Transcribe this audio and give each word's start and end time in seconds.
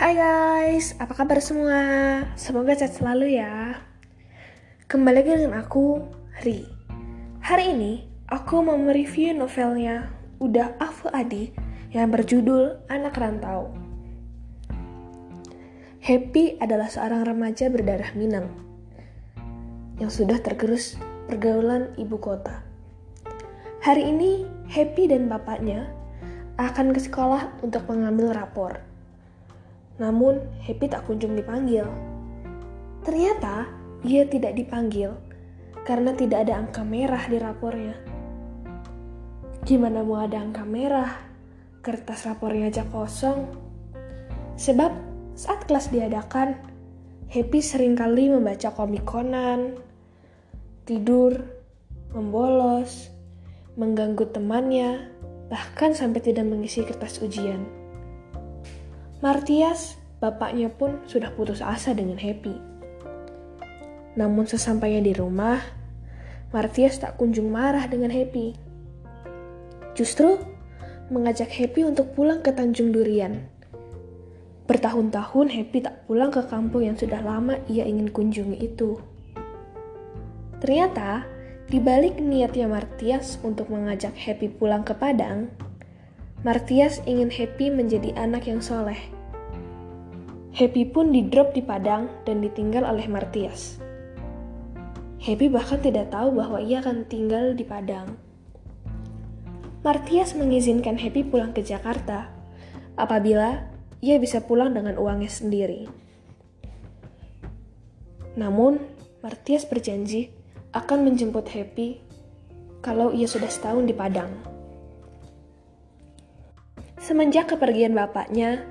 Hai 0.00 0.16
guys, 0.16 0.96
apa 0.96 1.12
kabar 1.12 1.44
semua? 1.44 1.76
Semoga 2.32 2.72
sehat 2.72 2.96
selalu 2.96 3.36
ya. 3.36 3.84
Kembali 4.88 5.12
lagi 5.12 5.28
dengan 5.36 5.60
aku, 5.60 6.00
Ri. 6.40 6.64
Hari 7.44 7.76
ini, 7.76 8.08
aku 8.24 8.64
mau 8.64 8.80
mereview 8.80 9.36
novelnya 9.36 10.08
Udah 10.40 10.72
Afu 10.80 11.12
Adi 11.12 11.52
yang 11.92 12.08
berjudul 12.08 12.80
Anak 12.88 13.20
Rantau. 13.20 13.76
Happy 16.00 16.56
adalah 16.56 16.88
seorang 16.88 17.20
remaja 17.20 17.68
berdarah 17.68 18.16
Minang 18.16 18.48
yang 20.00 20.08
sudah 20.08 20.40
tergerus 20.40 20.96
pergaulan 21.28 21.92
ibu 22.00 22.16
kota. 22.16 22.64
Hari 23.84 24.08
ini, 24.08 24.48
Happy 24.64 25.12
dan 25.12 25.28
bapaknya 25.28 25.92
akan 26.56 26.96
ke 26.96 27.04
sekolah 27.04 27.60
untuk 27.60 27.84
mengambil 27.84 28.32
rapor. 28.32 28.89
Namun, 30.00 30.40
Happy 30.64 30.88
tak 30.88 31.04
kunjung 31.04 31.36
dipanggil. 31.36 31.84
Ternyata, 33.04 33.68
ia 34.00 34.24
tidak 34.24 34.56
dipanggil 34.56 35.12
karena 35.84 36.16
tidak 36.16 36.48
ada 36.48 36.56
angka 36.60 36.80
merah 36.80 37.20
di 37.28 37.36
rapornya. 37.36 37.96
Gimana 39.64 40.00
mau 40.00 40.24
ada 40.24 40.40
angka 40.40 40.64
merah? 40.64 41.12
Kertas 41.84 42.24
rapornya 42.24 42.72
aja 42.72 42.84
kosong. 42.88 43.44
Sebab 44.56 44.92
saat 45.36 45.68
kelas 45.68 45.92
diadakan, 45.92 46.56
Happy 47.30 47.62
sering 47.62 47.94
kali 47.94 48.26
membaca 48.26 48.74
komik 48.74 49.06
Conan, 49.06 49.78
tidur, 50.82 51.46
membolos, 52.10 53.06
mengganggu 53.78 54.26
temannya, 54.34 55.06
bahkan 55.46 55.94
sampai 55.94 56.20
tidak 56.20 56.50
mengisi 56.50 56.82
kertas 56.82 57.22
ujian. 57.22 57.79
Martias, 59.20 60.00
bapaknya 60.16 60.72
pun 60.72 60.96
sudah 61.04 61.28
putus 61.36 61.60
asa 61.60 61.92
dengan 61.92 62.16
Happy. 62.16 62.56
Namun 64.16 64.48
sesampainya 64.48 65.04
di 65.04 65.12
rumah, 65.12 65.60
Martias 66.56 66.96
tak 66.96 67.20
kunjung 67.20 67.52
marah 67.52 67.84
dengan 67.84 68.08
Happy. 68.08 68.56
Justru 69.92 70.40
mengajak 71.12 71.52
Happy 71.52 71.84
untuk 71.84 72.16
pulang 72.16 72.40
ke 72.40 72.48
Tanjung 72.48 72.96
Durian. 72.96 73.44
Bertahun-tahun 74.64 75.52
Happy 75.52 75.84
tak 75.84 76.08
pulang 76.08 76.32
ke 76.32 76.40
kampung 76.48 76.88
yang 76.88 76.96
sudah 76.96 77.20
lama 77.20 77.60
ia 77.68 77.84
ingin 77.84 78.08
kunjungi 78.08 78.56
itu. 78.56 79.04
Ternyata, 80.64 81.28
di 81.68 81.76
balik 81.76 82.16
niatnya 82.16 82.72
Martias 82.72 83.36
untuk 83.44 83.68
mengajak 83.68 84.16
Happy 84.16 84.48
pulang 84.48 84.80
ke 84.80 84.96
Padang, 84.96 85.52
Martias 86.40 87.04
ingin 87.04 87.28
Happy 87.28 87.68
menjadi 87.68 88.16
anak 88.16 88.48
yang 88.48 88.64
soleh. 88.64 88.96
Happy 90.56 90.88
pun 90.88 91.12
di-drop 91.12 91.52
di 91.52 91.60
Padang 91.60 92.08
dan 92.24 92.40
ditinggal 92.40 92.80
oleh 92.80 93.04
Martias. 93.12 93.76
Happy 95.20 95.52
bahkan 95.52 95.84
tidak 95.84 96.08
tahu 96.08 96.32
bahwa 96.32 96.56
ia 96.64 96.80
akan 96.80 97.04
tinggal 97.04 97.52
di 97.52 97.60
Padang. 97.60 98.16
Martias 99.84 100.32
mengizinkan 100.32 100.96
Happy 100.96 101.28
pulang 101.28 101.52
ke 101.52 101.60
Jakarta 101.60 102.32
apabila 102.96 103.68
ia 104.00 104.16
bisa 104.16 104.40
pulang 104.40 104.72
dengan 104.72 104.96
uangnya 104.96 105.28
sendiri. 105.28 105.92
Namun, 108.40 108.80
Martias 109.20 109.68
berjanji 109.68 110.32
akan 110.72 111.04
menjemput 111.04 111.52
Happy 111.52 112.00
kalau 112.80 113.12
ia 113.12 113.28
sudah 113.28 113.52
setahun 113.52 113.84
di 113.84 113.92
Padang. 113.92 114.49
Semenjak 117.10 117.50
kepergian 117.50 117.90
bapaknya, 117.90 118.62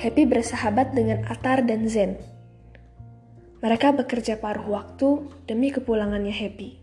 Happy 0.00 0.24
bersahabat 0.24 0.96
dengan 0.96 1.20
Atar 1.28 1.68
dan 1.68 1.84
Zen. 1.84 2.16
Mereka 3.60 3.92
bekerja 3.92 4.40
paruh 4.40 4.72
waktu 4.72 5.28
demi 5.44 5.68
kepulangannya 5.68 6.32
Happy. 6.32 6.80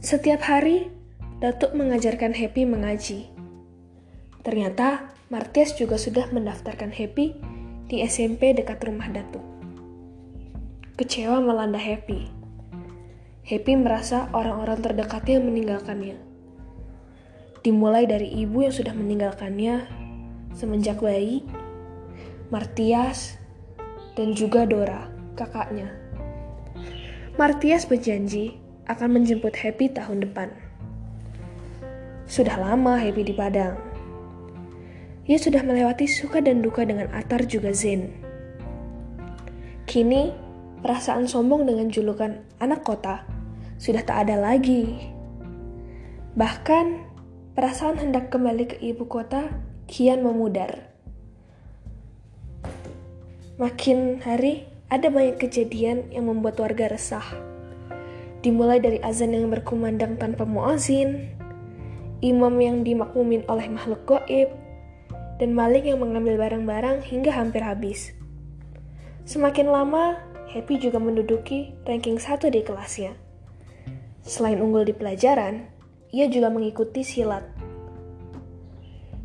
Setiap 0.00 0.40
hari, 0.48 0.88
Datuk 1.36 1.76
mengajarkan 1.76 2.32
Happy 2.32 2.64
mengaji. 2.64 3.28
Ternyata, 4.40 5.12
Martias 5.28 5.76
juga 5.76 6.00
sudah 6.00 6.32
mendaftarkan 6.32 6.88
Happy 6.88 7.36
di 7.84 8.00
SMP 8.08 8.56
dekat 8.56 8.80
rumah 8.88 9.12
Datuk. 9.12 9.44
Kecewa 10.96 11.44
melanda 11.44 11.76
Happy. 11.76 12.32
Happy 13.44 13.72
merasa 13.76 14.32
orang-orang 14.32 14.80
terdekatnya 14.80 15.44
meninggalkannya 15.44 16.33
dimulai 17.64 18.04
dari 18.04 18.28
ibu 18.44 18.60
yang 18.60 18.74
sudah 18.76 18.92
meninggalkannya 18.92 19.88
semenjak 20.52 21.00
bayi, 21.00 21.40
Martias, 22.52 23.40
dan 24.14 24.36
juga 24.36 24.68
Dora, 24.68 25.08
kakaknya. 25.34 25.88
Martias 27.34 27.88
berjanji 27.88 28.60
akan 28.86 29.18
menjemput 29.18 29.56
Happy 29.56 29.90
tahun 29.90 30.28
depan. 30.28 30.52
Sudah 32.28 32.60
lama 32.60 33.00
Happy 33.00 33.24
di 33.26 33.34
Padang. 33.34 33.80
Ia 35.24 35.40
sudah 35.40 35.64
melewati 35.64 36.04
suka 36.04 36.44
dan 36.44 36.60
duka 36.60 36.84
dengan 36.84 37.08
Atar 37.16 37.48
juga 37.48 37.72
Zen. 37.72 38.12
Kini, 39.88 40.36
perasaan 40.84 41.24
sombong 41.24 41.64
dengan 41.64 41.88
julukan 41.88 42.44
anak 42.60 42.84
kota 42.84 43.24
sudah 43.80 44.04
tak 44.04 44.28
ada 44.28 44.36
lagi. 44.36 45.10
Bahkan, 46.36 47.13
Perasaan 47.54 48.02
hendak 48.02 48.34
kembali 48.34 48.66
ke 48.66 48.76
ibu 48.82 49.06
kota 49.06 49.46
kian 49.86 50.26
memudar. 50.26 50.90
Makin 53.62 54.18
hari, 54.26 54.66
ada 54.90 55.06
banyak 55.06 55.38
kejadian 55.38 56.10
yang 56.10 56.26
membuat 56.26 56.58
warga 56.58 56.90
resah. 56.90 57.22
Dimulai 58.42 58.82
dari 58.82 58.98
azan 59.06 59.38
yang 59.38 59.54
berkumandang 59.54 60.18
tanpa 60.18 60.42
muazin, 60.42 61.30
imam 62.26 62.58
yang 62.58 62.82
dimakmumin 62.82 63.46
oleh 63.46 63.70
makhluk 63.70 64.02
goib, 64.02 64.50
dan 65.38 65.54
maling 65.54 65.86
yang 65.86 66.02
mengambil 66.02 66.34
barang-barang 66.34 67.06
hingga 67.06 67.30
hampir 67.30 67.62
habis. 67.62 68.18
Semakin 69.30 69.70
lama, 69.70 70.18
Happy 70.54 70.78
juga 70.78 71.02
menduduki 71.02 71.74
ranking 71.82 72.14
satu 72.14 72.46
di 72.46 72.62
kelasnya. 72.62 73.18
Selain 74.22 74.62
unggul 74.62 74.86
di 74.86 74.94
pelajaran, 74.94 75.66
ia 76.14 76.30
juga 76.30 76.46
mengikuti 76.46 77.02
silat. 77.02 77.42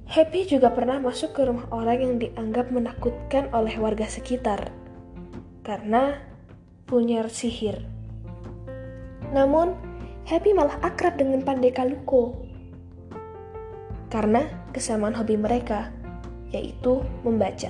Happy 0.09 0.49
juga 0.49 0.73
pernah 0.73 0.97
masuk 0.97 1.37
ke 1.37 1.45
rumah 1.45 1.69
orang 1.69 2.01
yang 2.01 2.15
dianggap 2.17 2.73
menakutkan 2.73 3.53
oleh 3.53 3.77
warga 3.77 4.09
sekitar 4.09 4.73
karena 5.61 6.17
punya 6.89 7.21
sihir. 7.29 7.85
Namun, 9.29 9.77
Happy 10.25 10.57
malah 10.57 10.81
akrab 10.81 11.21
dengan 11.21 11.45
Pandai 11.45 11.69
Kaluko 11.69 12.41
karena 14.09 14.49
kesamaan 14.73 15.13
hobi 15.13 15.37
mereka, 15.37 15.93
yaitu 16.49 17.05
membaca. 17.21 17.69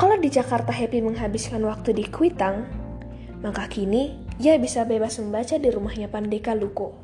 Kalau 0.00 0.16
di 0.16 0.32
Jakarta 0.32 0.72
Happy 0.72 1.04
menghabiskan 1.04 1.60
waktu 1.68 1.92
di 1.92 2.08
Kuitang, 2.08 2.64
maka 3.44 3.68
kini 3.68 4.16
ia 4.40 4.56
bisa 4.56 4.88
bebas 4.88 5.20
membaca 5.20 5.60
di 5.60 5.68
rumahnya 5.68 6.08
Pandai 6.08 6.40
Kaluko. 6.40 7.01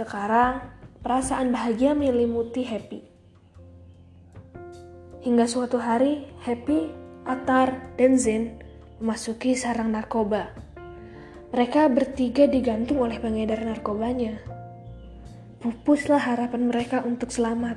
Sekarang, 0.00 0.64
perasaan 1.04 1.52
bahagia 1.52 1.92
menyelimuti 1.92 2.64
Happy. 2.64 3.04
Hingga 5.20 5.44
suatu 5.44 5.76
hari, 5.76 6.24
Happy, 6.40 6.88
Atar, 7.28 7.92
dan 8.00 8.16
Zen 8.16 8.64
memasuki 8.96 9.52
sarang 9.52 9.92
narkoba. 9.92 10.56
Mereka 11.52 11.92
bertiga 11.92 12.48
digantung 12.48 13.04
oleh 13.04 13.20
pengedar 13.20 13.60
narkobanya. 13.60 14.40
Pupuslah 15.60 16.32
harapan 16.32 16.72
mereka 16.72 17.04
untuk 17.04 17.28
selamat. 17.28 17.76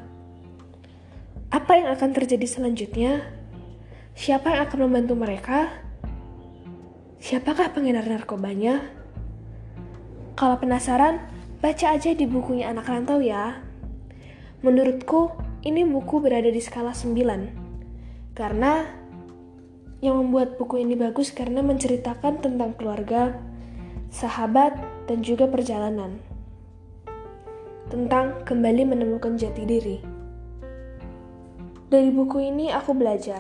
Apa 1.52 1.76
yang 1.76 1.92
akan 1.92 2.16
terjadi 2.16 2.48
selanjutnya? 2.48 3.20
Siapa 4.16 4.48
yang 4.48 4.72
akan 4.72 4.80
membantu 4.88 5.20
mereka? 5.20 5.76
Siapakah 7.20 7.76
pengedar 7.76 8.08
narkobanya? 8.08 8.80
Kalau 10.40 10.56
penasaran, 10.56 11.43
Baca 11.64 11.96
aja 11.96 12.12
di 12.12 12.28
bukunya 12.28 12.68
anak 12.68 12.92
rantau 12.92 13.24
ya. 13.24 13.64
Menurutku, 14.68 15.32
ini 15.64 15.88
buku 15.88 16.20
berada 16.20 16.52
di 16.52 16.60
skala 16.60 16.92
9. 16.92 18.36
Karena 18.36 18.84
yang 20.04 20.20
membuat 20.20 20.60
buku 20.60 20.84
ini 20.84 21.00
bagus 21.00 21.32
karena 21.32 21.64
menceritakan 21.64 22.44
tentang 22.44 22.76
keluarga, 22.76 23.40
sahabat, 24.12 24.76
dan 25.08 25.24
juga 25.24 25.48
perjalanan. 25.48 26.20
Tentang 27.88 28.44
kembali 28.44 28.84
menemukan 28.84 29.40
jati 29.40 29.64
diri. 29.64 30.04
Dari 31.88 32.12
buku 32.12 32.44
ini 32.44 32.76
aku 32.76 32.92
belajar, 32.92 33.40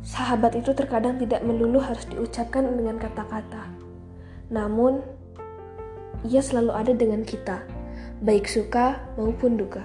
sahabat 0.00 0.56
itu 0.56 0.72
terkadang 0.72 1.20
tidak 1.20 1.44
melulu 1.44 1.76
harus 1.84 2.08
diucapkan 2.08 2.64
dengan 2.72 2.96
kata-kata. 2.96 3.68
Namun, 4.48 5.04
ia 6.24 6.40
selalu 6.40 6.72
ada 6.72 6.92
dengan 6.96 7.22
kita, 7.22 7.64
baik 8.24 8.48
suka 8.48 9.00
maupun 9.20 9.60
duka. 9.60 9.84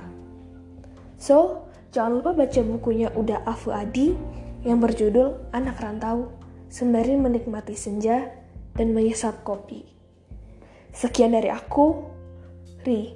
So, 1.20 1.68
jangan 1.92 2.24
lupa 2.24 2.32
baca 2.32 2.62
bukunya 2.64 3.12
Uda 3.14 3.44
Afu 3.44 3.76
Adi 3.76 4.16
yang 4.64 4.80
berjudul 4.80 5.52
Anak 5.52 5.84
Rantau, 5.84 6.32
sembari 6.72 7.20
menikmati 7.20 7.76
senja 7.76 8.32
dan 8.76 8.96
menyesap 8.96 9.44
kopi. 9.44 9.84
Sekian 10.96 11.36
dari 11.36 11.52
aku, 11.52 12.08
Ri. 12.88 13.16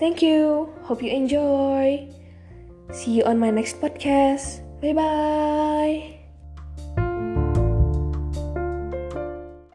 Thank 0.00 0.24
you. 0.24 0.72
Hope 0.88 1.04
you 1.04 1.12
enjoy. 1.14 2.10
See 2.90 3.20
you 3.20 3.24
on 3.24 3.38
my 3.38 3.54
next 3.54 3.78
podcast. 3.78 4.66
Bye 4.82 4.96
bye. 4.96 6.21